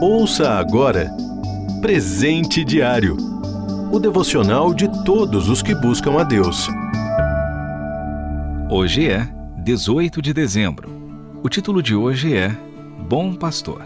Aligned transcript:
Ouça 0.00 0.50
agora 0.50 1.10
Presente 1.80 2.64
Diário 2.64 3.16
o 3.90 3.98
devocional 3.98 4.72
de 4.72 4.86
todos 5.02 5.48
os 5.48 5.60
que 5.60 5.74
buscam 5.74 6.20
a 6.20 6.22
Deus. 6.22 6.68
Hoje 8.70 9.08
é 9.08 9.26
18 9.56 10.22
de 10.22 10.32
dezembro. 10.32 10.88
O 11.42 11.48
título 11.48 11.82
de 11.82 11.96
hoje 11.96 12.36
é 12.36 12.54
Bom 13.08 13.34
Pastor. 13.34 13.82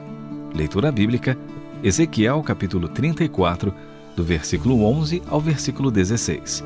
Leitura 0.53 0.93
bíblica, 0.93 1.39
Ezequiel 1.83 2.43
capítulo 2.43 2.89
34, 2.89 3.73
do 4.15 4.25
versículo 4.25 4.85
11 4.85 5.23
ao 5.29 5.41
versículo 5.41 5.91
16. 5.91 6.65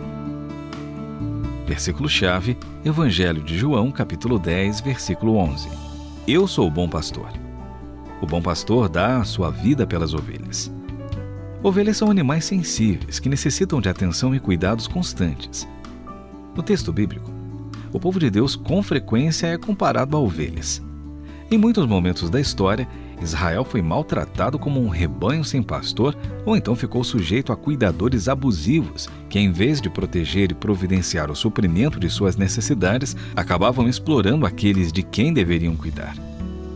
Versículo-chave, 1.67 2.57
Evangelho 2.85 3.43
de 3.43 3.57
João, 3.57 3.93
capítulo 3.93 4.39
10, 4.39 4.81
versículo 4.81 5.37
11. 5.37 5.69
Eu 6.27 6.49
sou 6.49 6.67
o 6.67 6.71
bom 6.71 6.89
pastor. 6.89 7.46
O 8.21 8.27
bom 8.27 8.41
pastor 8.41 8.89
dá 8.89 9.19
a 9.19 9.25
sua 9.25 9.51
vida 9.51 9.87
pelas 9.87 10.15
ovelhas. 10.15 10.73
Ovelhas 11.63 11.97
são 11.97 12.11
animais 12.11 12.45
sensíveis 12.45 13.19
que 13.19 13.29
necessitam 13.29 13.81
de 13.81 13.89
atenção 13.89 14.35
e 14.35 14.41
cuidados 14.41 14.87
constantes. 14.87 15.69
No 16.55 16.63
texto 16.63 16.93
bíblico, 16.93 17.31
o 17.93 18.01
povo 18.01 18.19
de 18.19 18.31
Deus 18.31 18.57
com 18.57 18.83
frequência 18.83 19.47
é 19.47 19.59
comparado 19.59 20.17
a 20.17 20.21
ovelhas. 20.21 20.83
Em 21.51 21.59
muitos 21.59 21.87
momentos 21.87 22.31
da 22.31 22.41
história, 22.41 22.89
Israel 23.23 23.65
foi 23.65 23.81
maltratado 23.81 24.59
como 24.59 24.81
um 24.81 24.89
rebanho 24.89 25.45
sem 25.45 25.63
pastor 25.63 26.17
ou 26.45 26.57
então 26.57 26.75
ficou 26.75 27.05
sujeito 27.05 27.53
a 27.53 27.57
cuidadores 27.57 28.29
abusivos 28.29 29.09
que, 29.29 29.39
em 29.39 29.53
vez 29.53 29.81
de 29.81 29.89
proteger 29.89 30.51
e 30.51 30.55
providenciar 30.55 31.31
o 31.31 31.37
suprimento 31.37 32.01
de 32.01 32.11
suas 32.11 32.37
necessidades, 32.37 33.17
acabavam 33.35 33.89
explorando 33.89 34.45
aqueles 34.45 34.93
de 34.93 35.03
quem 35.03 35.33
deveriam 35.33 35.77
cuidar. 35.77 36.26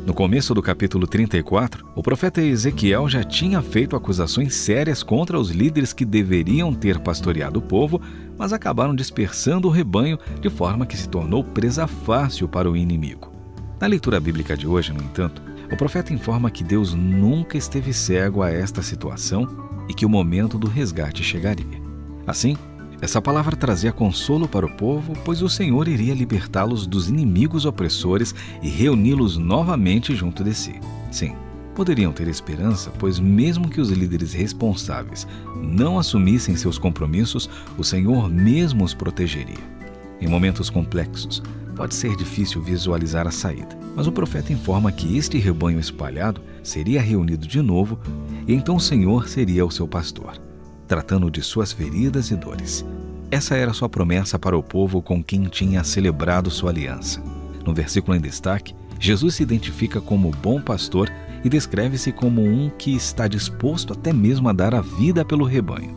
No 0.06 0.14
começo 0.14 0.54
do 0.54 0.62
capítulo 0.62 1.06
34, 1.06 1.86
o 1.94 2.02
profeta 2.02 2.40
Ezequiel 2.40 3.06
já 3.08 3.22
tinha 3.22 3.60
feito 3.60 3.94
acusações 3.94 4.54
sérias 4.54 5.02
contra 5.02 5.38
os 5.38 5.50
líderes 5.50 5.92
que 5.92 6.06
deveriam 6.06 6.72
ter 6.72 6.98
pastoreado 6.98 7.58
o 7.58 7.62
povo, 7.62 8.00
mas 8.36 8.52
acabaram 8.52 8.94
dispersando 8.94 9.68
o 9.68 9.70
rebanho 9.70 10.18
de 10.40 10.48
forma 10.48 10.86
que 10.86 10.96
se 10.96 11.08
tornou 11.08 11.44
presa 11.44 11.86
fácil 11.86 12.48
para 12.48 12.70
o 12.70 12.76
inimigo. 12.76 13.30
Na 13.78 13.86
leitura 13.86 14.18
bíblica 14.18 14.56
de 14.56 14.66
hoje, 14.66 14.92
no 14.92 15.02
entanto, 15.02 15.42
o 15.70 15.76
profeta 15.76 16.14
informa 16.14 16.50
que 16.50 16.64
Deus 16.64 16.94
nunca 16.94 17.58
esteve 17.58 17.92
cego 17.92 18.42
a 18.42 18.50
esta 18.50 18.82
situação 18.82 19.46
e 19.88 19.94
que 19.94 20.06
o 20.06 20.10
momento 20.10 20.58
do 20.58 20.66
resgate 20.66 21.22
chegaria. 21.22 21.80
Assim, 22.26 22.56
essa 23.00 23.20
palavra 23.20 23.56
trazia 23.56 23.92
consolo 23.92 24.46
para 24.46 24.66
o 24.66 24.70
povo, 24.70 25.14
pois 25.24 25.40
o 25.40 25.48
Senhor 25.48 25.88
iria 25.88 26.14
libertá-los 26.14 26.86
dos 26.86 27.08
inimigos 27.08 27.64
opressores 27.64 28.34
e 28.62 28.68
reuni-los 28.68 29.38
novamente 29.38 30.14
junto 30.14 30.44
de 30.44 30.54
si. 30.54 30.78
Sim, 31.10 31.34
poderiam 31.74 32.12
ter 32.12 32.28
esperança, 32.28 32.90
pois, 32.98 33.18
mesmo 33.18 33.70
que 33.70 33.80
os 33.80 33.88
líderes 33.88 34.34
responsáveis 34.34 35.26
não 35.56 35.98
assumissem 35.98 36.56
seus 36.56 36.76
compromissos, 36.76 37.48
o 37.78 37.82
Senhor 37.82 38.28
mesmo 38.28 38.84
os 38.84 38.92
protegeria. 38.92 39.80
Em 40.20 40.28
momentos 40.28 40.68
complexos, 40.68 41.42
pode 41.74 41.94
ser 41.94 42.14
difícil 42.16 42.60
visualizar 42.60 43.26
a 43.26 43.30
saída, 43.30 43.78
mas 43.96 44.06
o 44.06 44.12
profeta 44.12 44.52
informa 44.52 44.92
que 44.92 45.16
este 45.16 45.38
rebanho 45.38 45.80
espalhado 45.80 46.42
seria 46.62 47.00
reunido 47.00 47.46
de 47.46 47.62
novo 47.62 47.98
e 48.46 48.52
então 48.52 48.76
o 48.76 48.80
Senhor 48.80 49.26
seria 49.26 49.64
o 49.64 49.70
seu 49.70 49.88
pastor 49.88 50.49
tratando 50.90 51.30
de 51.30 51.40
suas 51.40 51.70
feridas 51.70 52.32
e 52.32 52.36
dores. 52.36 52.84
Essa 53.30 53.54
era 53.54 53.72
sua 53.72 53.88
promessa 53.88 54.40
para 54.40 54.58
o 54.58 54.62
povo 54.62 55.00
com 55.00 55.22
quem 55.22 55.44
tinha 55.44 55.84
celebrado 55.84 56.50
sua 56.50 56.70
aliança. 56.70 57.22
No 57.64 57.72
versículo 57.72 58.16
em 58.16 58.20
destaque, 58.20 58.74
Jesus 58.98 59.36
se 59.36 59.44
identifica 59.44 60.00
como 60.00 60.32
bom 60.42 60.60
pastor 60.60 61.08
e 61.44 61.48
descreve-se 61.48 62.10
como 62.10 62.42
um 62.42 62.68
que 62.70 62.92
está 62.92 63.28
disposto 63.28 63.92
até 63.92 64.12
mesmo 64.12 64.48
a 64.48 64.52
dar 64.52 64.74
a 64.74 64.80
vida 64.80 65.24
pelo 65.24 65.44
rebanho. 65.44 65.96